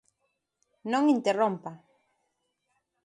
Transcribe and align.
¡Non 0.91 1.03
interrompa! 1.15 1.71